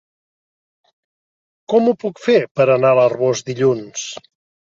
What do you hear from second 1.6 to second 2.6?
Com ho puc fer